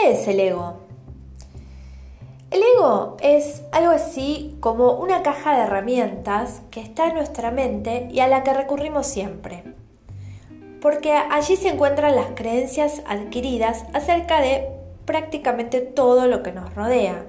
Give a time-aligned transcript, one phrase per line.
[0.00, 0.80] ¿Qué es el ego?
[2.50, 8.08] El ego es algo así como una caja de herramientas que está en nuestra mente
[8.10, 9.62] y a la que recurrimos siempre.
[10.80, 14.68] Porque allí se encuentran las creencias adquiridas acerca de
[15.04, 17.26] prácticamente todo lo que nos rodea.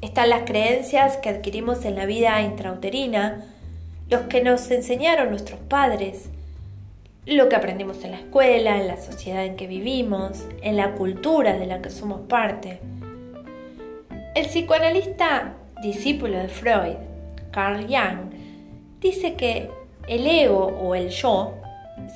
[0.00, 3.46] Están las creencias que adquirimos en la vida intrauterina,
[4.08, 6.28] los que nos enseñaron nuestros padres,
[7.26, 11.56] lo que aprendimos en la escuela, en la sociedad en que vivimos, en la cultura
[11.56, 12.80] de la que somos parte.
[14.34, 16.96] El psicoanalista discípulo de Freud,
[17.50, 18.32] Carl Jung,
[19.00, 19.70] dice que
[20.08, 21.54] el ego o el yo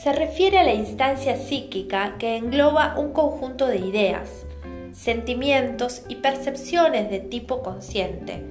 [0.03, 4.45] se refiere a la instancia psíquica que engloba un conjunto de ideas,
[4.93, 8.43] sentimientos y percepciones de tipo consciente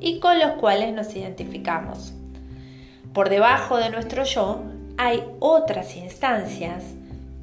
[0.00, 2.12] y con los cuales nos identificamos.
[3.12, 4.62] Por debajo de nuestro yo
[4.98, 6.84] hay otras instancias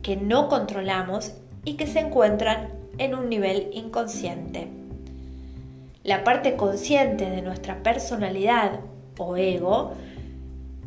[0.02, 1.34] que no controlamos
[1.66, 4.68] y que se encuentran en un nivel inconsciente.
[6.04, 8.80] La parte consciente de nuestra personalidad
[9.18, 9.94] o ego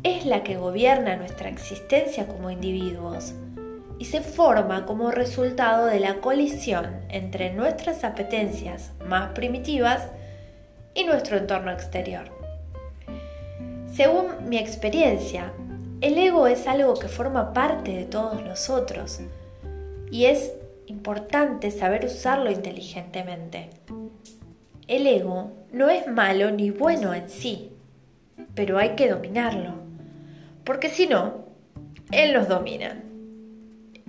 [0.03, 3.33] es la que gobierna nuestra existencia como individuos
[3.99, 10.03] y se forma como resultado de la colisión entre nuestras apetencias más primitivas
[10.93, 12.29] y nuestro entorno exterior.
[13.91, 15.51] Según mi experiencia,
[15.99, 19.19] el ego es algo que forma parte de todos nosotros
[20.11, 20.51] y es
[20.85, 23.71] importante saber usarlo inteligentemente.
[24.87, 27.71] El ego no es malo ni bueno en sí,
[28.53, 29.73] pero hay que dominarlo,
[30.63, 31.45] porque si no,
[32.11, 33.03] él nos domina.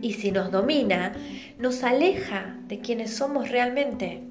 [0.00, 1.14] Y si nos domina,
[1.58, 4.22] nos aleja de quienes somos realmente.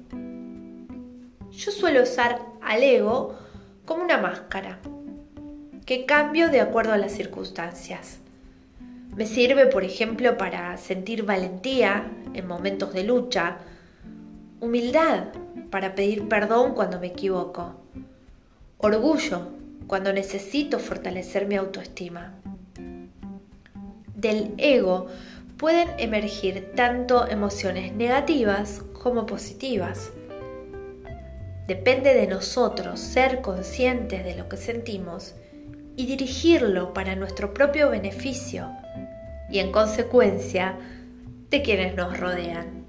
[1.50, 3.36] Yo suelo usar al ego
[3.84, 4.78] como una máscara
[5.88, 8.18] que cambio de acuerdo a las circunstancias.
[9.16, 13.56] Me sirve, por ejemplo, para sentir valentía en momentos de lucha,
[14.60, 15.28] humildad
[15.70, 17.74] para pedir perdón cuando me equivoco,
[18.76, 19.48] orgullo
[19.86, 22.34] cuando necesito fortalecer mi autoestima.
[24.14, 25.06] Del ego
[25.56, 30.10] pueden emergir tanto emociones negativas como positivas.
[31.66, 35.34] Depende de nosotros ser conscientes de lo que sentimos
[35.98, 38.70] y dirigirlo para nuestro propio beneficio
[39.50, 40.78] y en consecuencia
[41.50, 42.86] de quienes nos rodean.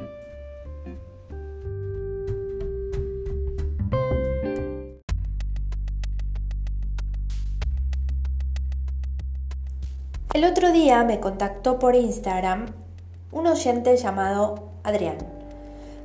[10.35, 12.67] El otro día me contactó por Instagram
[13.31, 15.17] un oyente llamado Adrián.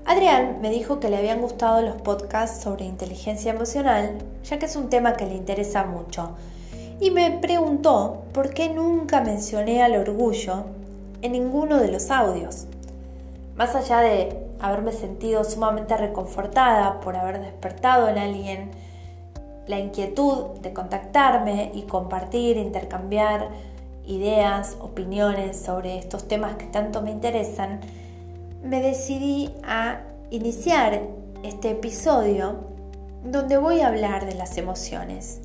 [0.06, 4.74] Adrián me dijo que le habían gustado los podcasts sobre inteligencia emocional, ya que es
[4.74, 6.34] un tema que le interesa mucho
[7.00, 10.64] y me preguntó por qué nunca mencioné al orgullo
[11.22, 12.66] en ninguno de los audios.
[13.56, 18.70] Más allá de haberme sentido sumamente reconfortada por haber despertado en alguien
[19.66, 23.48] la inquietud de contactarme y compartir, intercambiar
[24.06, 27.80] ideas, opiniones sobre estos temas que tanto me interesan,
[28.62, 30.00] me decidí a
[30.30, 31.00] iniciar
[31.42, 32.56] este episodio
[33.24, 35.40] donde voy a hablar de las emociones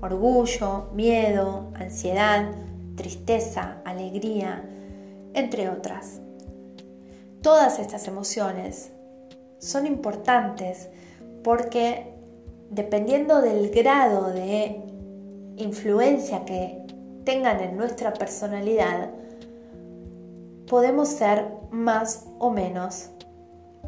[0.00, 2.50] orgullo, miedo, ansiedad,
[2.96, 4.64] tristeza, alegría,
[5.34, 6.20] entre otras.
[7.42, 8.90] Todas estas emociones
[9.58, 10.88] son importantes
[11.42, 12.14] porque
[12.70, 14.82] dependiendo del grado de
[15.56, 16.82] influencia que
[17.24, 19.10] tengan en nuestra personalidad,
[20.66, 23.10] podemos ser más o menos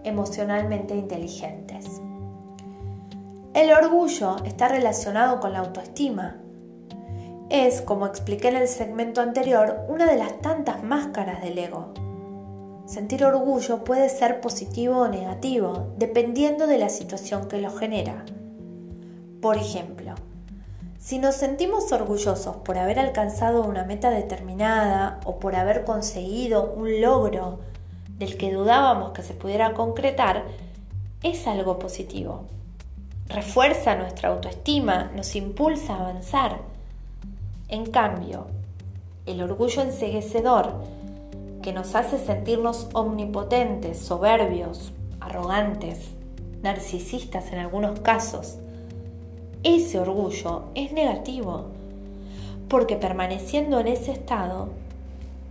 [0.05, 2.01] emocionalmente inteligentes.
[3.55, 6.39] El orgullo está relacionado con la autoestima.
[7.51, 11.93] Es, como expliqué en el segmento anterior, una de las tantas máscaras del ego.
[12.87, 18.25] Sentir orgullo puede ser positivo o negativo, dependiendo de la situación que lo genera.
[19.43, 20.15] Por ejemplo,
[20.99, 27.03] si nos sentimos orgullosos por haber alcanzado una meta determinada o por haber conseguido un
[27.03, 27.61] logro
[28.17, 30.45] del que dudábamos que se pudiera concretar,
[31.23, 32.47] es algo positivo
[33.33, 36.61] refuerza nuestra autoestima, nos impulsa a avanzar.
[37.69, 38.47] En cambio,
[39.27, 40.75] el orgullo enseguecedor,
[41.63, 46.11] que nos hace sentirnos omnipotentes, soberbios, arrogantes,
[46.63, 48.59] narcisistas en algunos casos,
[49.63, 51.67] ese orgullo es negativo,
[52.69, 54.69] porque permaneciendo en ese estado,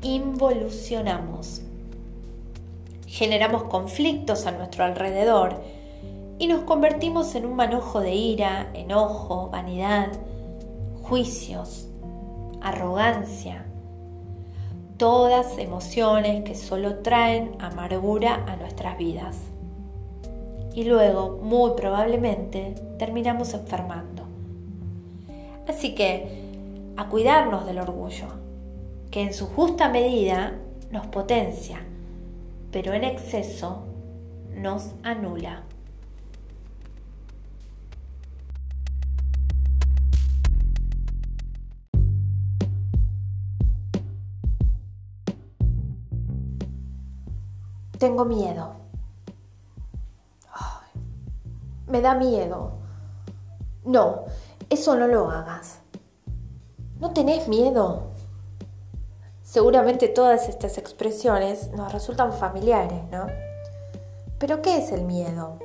[0.03, 1.61] involucionamos.
[3.07, 5.80] Generamos conflictos a nuestro alrededor
[6.41, 10.07] y nos convertimos en un manojo de ira, enojo, vanidad,
[11.03, 11.87] juicios,
[12.61, 13.67] arrogancia.
[14.97, 19.37] todas emociones que solo traen amargura a nuestras vidas.
[20.73, 24.23] Y luego, muy probablemente, terminamos enfermando.
[25.67, 26.41] Así que,
[26.97, 28.25] a cuidarnos del orgullo,
[29.11, 30.55] que en su justa medida
[30.89, 31.83] nos potencia,
[32.71, 33.83] pero en exceso
[34.55, 35.65] nos anula.
[48.01, 48.73] Tengo miedo.
[51.85, 52.71] me da miedo.
[53.85, 54.23] No,
[54.71, 55.81] eso no lo hagas.
[56.99, 58.07] ¿No tenés miedo?
[59.43, 63.27] Seguramente todas estas expresiones nos resultan familiares, ¿no?
[64.39, 65.59] Pero ¿qué es el miedo?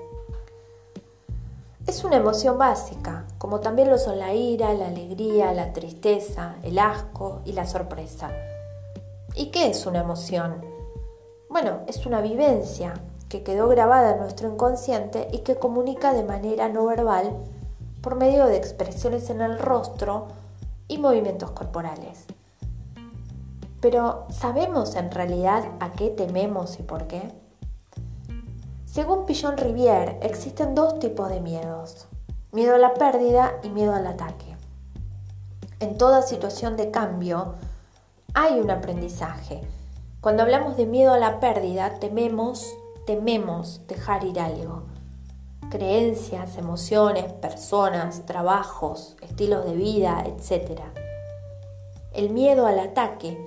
[1.87, 6.79] Es una emoción básica, como también lo son la ira, la alegría, la tristeza, el
[6.79, 8.31] asco y la sorpresa.
[9.35, 10.76] ¿Y qué es una emoción?
[11.49, 12.95] Bueno, es una vivencia
[13.29, 17.37] que quedó grabada en nuestro inconsciente y que comunica de manera no verbal
[18.03, 20.27] por medio de expresiones en el rostro
[20.89, 22.25] y movimientos corporales.
[23.81, 27.33] Pero ¿sabemos en realidad a qué tememos y por qué?
[28.85, 32.09] Según Pillon Rivière, existen dos tipos de miedos,
[32.51, 34.57] miedo a la pérdida y miedo al ataque.
[35.79, 37.55] En toda situación de cambio
[38.35, 39.63] hay un aprendizaje
[40.27, 42.77] cuando hablamos de miedo a la pérdida, tememos,
[43.07, 44.83] tememos dejar ir algo.
[45.71, 50.81] Creencias, emociones, personas, trabajos, estilos de vida, etc.
[52.13, 53.39] El miedo al ataque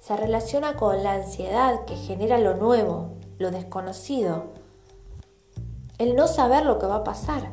[0.00, 4.46] se relaciona con la ansiedad que genera lo nuevo, lo desconocido,
[5.98, 7.52] el no saber lo que va a pasar.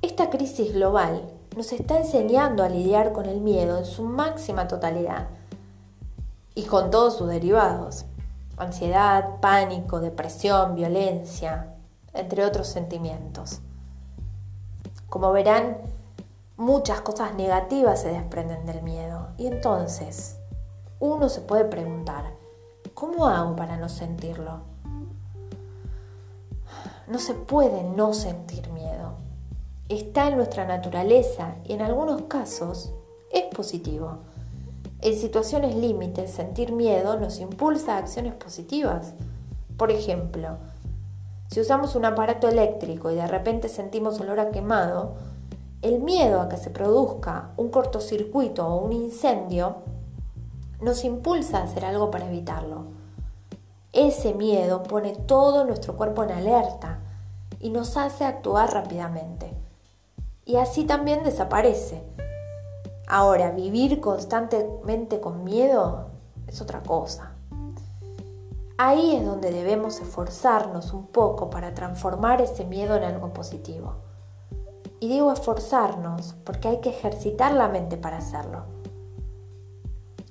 [0.00, 5.28] Esta crisis global nos está enseñando a lidiar con el miedo en su máxima totalidad
[6.54, 8.04] y con todos sus derivados,
[8.56, 11.74] ansiedad, pánico, depresión, violencia,
[12.12, 13.60] entre otros sentimientos.
[15.08, 15.78] Como verán,
[16.56, 20.36] muchas cosas negativas se desprenden del miedo y entonces
[21.00, 22.24] uno se puede preguntar,
[22.94, 24.60] ¿cómo hago para no sentirlo?
[27.08, 29.14] No se puede no sentir miedo.
[29.88, 32.92] Está en nuestra naturaleza y en algunos casos
[33.32, 34.18] es positivo.
[35.02, 39.14] En situaciones límites, sentir miedo nos impulsa a acciones positivas.
[39.76, 40.58] Por ejemplo,
[41.48, 45.14] si usamos un aparato eléctrico y de repente sentimos olor a quemado,
[45.82, 49.78] el miedo a que se produzca un cortocircuito o un incendio
[50.80, 52.84] nos impulsa a hacer algo para evitarlo.
[53.92, 57.00] Ese miedo pone todo nuestro cuerpo en alerta
[57.58, 59.52] y nos hace actuar rápidamente.
[60.44, 62.04] Y así también desaparece
[63.14, 66.06] Ahora, vivir constantemente con miedo
[66.46, 67.32] es otra cosa.
[68.78, 73.96] Ahí es donde debemos esforzarnos un poco para transformar ese miedo en algo positivo.
[74.98, 78.62] Y digo esforzarnos porque hay que ejercitar la mente para hacerlo.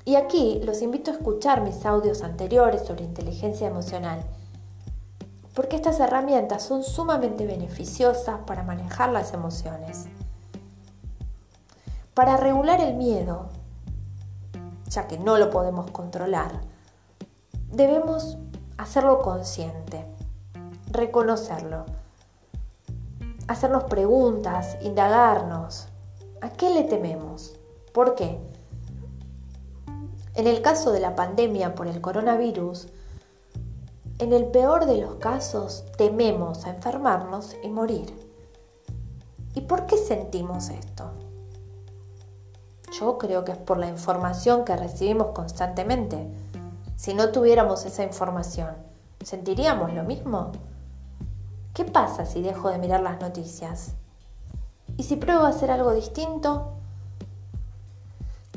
[0.03, 4.23] Y aquí los invito a escuchar mis audios anteriores sobre inteligencia emocional,
[5.53, 10.07] porque estas herramientas son sumamente beneficiosas para manejar las emociones.
[12.13, 13.47] Para regular el miedo,
[14.89, 16.59] ya que no lo podemos controlar,
[17.69, 18.37] debemos
[18.77, 20.05] hacerlo consciente,
[20.91, 21.85] reconocerlo,
[23.47, 25.87] hacernos preguntas, indagarnos.
[26.41, 27.57] ¿A qué le tememos?
[27.93, 28.39] ¿Por qué?
[30.35, 32.89] En el caso de la pandemia por el coronavirus,
[34.19, 38.13] en el peor de los casos tememos a enfermarnos y morir.
[39.55, 41.10] ¿Y por qué sentimos esto?
[42.91, 46.27] Yo creo que es por la información que recibimos constantemente.
[46.97, 48.75] Si no tuviéramos esa información,
[49.23, 50.51] ¿sentiríamos lo mismo?
[51.73, 53.93] ¿Qué pasa si dejo de mirar las noticias?
[54.97, 56.73] ¿Y si pruebo a hacer algo distinto?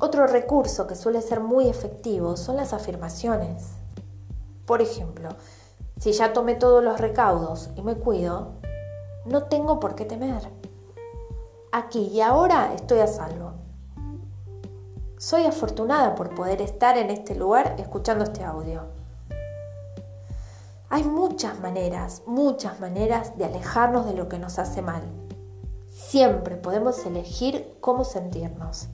[0.00, 3.68] Otro recurso que suele ser muy efectivo son las afirmaciones.
[4.66, 5.28] Por ejemplo,
[6.00, 8.54] si ya tomé todos los recaudos y me cuido,
[9.24, 10.50] no tengo por qué temer.
[11.70, 13.53] Aquí y ahora estoy a salvo.
[15.24, 18.82] Soy afortunada por poder estar en este lugar escuchando este audio.
[20.90, 25.00] Hay muchas maneras, muchas maneras de alejarnos de lo que nos hace mal.
[25.88, 28.88] Siempre podemos elegir cómo sentirnos.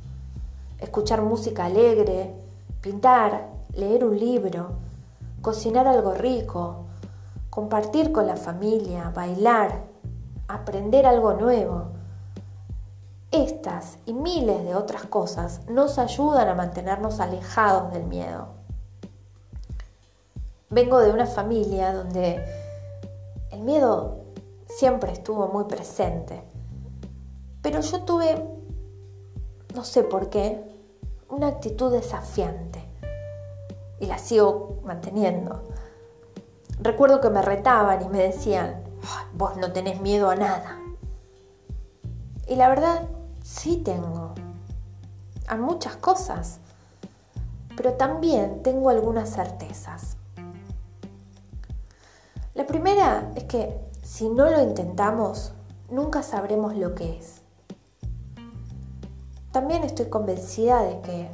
[0.78, 2.32] Escuchar música alegre,
[2.80, 4.76] pintar, leer un libro,
[5.42, 6.84] cocinar algo rico,
[7.50, 9.82] compartir con la familia, bailar,
[10.46, 11.99] aprender algo nuevo.
[13.32, 18.48] Estas y miles de otras cosas nos ayudan a mantenernos alejados del miedo.
[20.68, 22.44] Vengo de una familia donde
[23.52, 24.24] el miedo
[24.66, 26.42] siempre estuvo muy presente,
[27.62, 28.44] pero yo tuve,
[29.76, 30.64] no sé por qué,
[31.28, 32.82] una actitud desafiante
[34.00, 35.62] y la sigo manteniendo.
[36.80, 38.82] Recuerdo que me retaban y me decían,
[39.34, 40.80] vos no tenés miedo a nada.
[42.48, 43.02] Y la verdad,
[43.42, 44.34] sí tengo.
[45.46, 46.58] A muchas cosas.
[47.76, 50.16] Pero también tengo algunas certezas.
[52.54, 55.52] La primera es que si no lo intentamos,
[55.88, 57.42] nunca sabremos lo que es.
[59.52, 61.30] También estoy convencida de que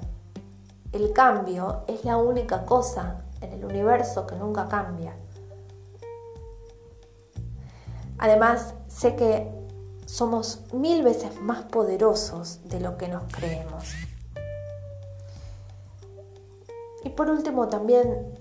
[0.93, 5.15] el cambio es la única cosa en el universo que nunca cambia.
[8.19, 9.56] Además, sé que
[10.07, 13.93] somos mil veces más poderosos de lo que nos creemos.
[17.05, 18.35] Y por último, también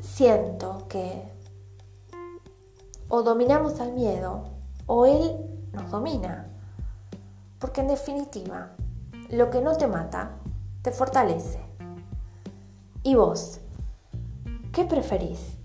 [0.00, 1.22] siento que
[3.08, 4.50] o dominamos al miedo
[4.86, 5.36] o él
[5.72, 6.48] nos domina.
[7.58, 8.72] Porque en definitiva,
[9.30, 10.32] lo que no te mata,
[10.82, 11.60] te fortalece.
[13.02, 13.60] ¿Y vos?
[14.72, 15.55] ¿Qué preferís?